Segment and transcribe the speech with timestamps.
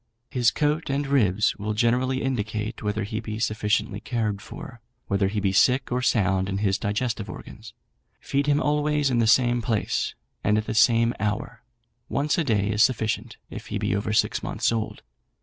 [0.31, 5.39] His coat and ribs will generally indicate whether he be sufficiently cared for, whether he
[5.39, 7.73] be sick or sound in his digestive organs;
[8.19, 11.61] feed him always in the same place, and at the same hour:
[12.09, 15.03] once a day is sufficient, if he be over six months old.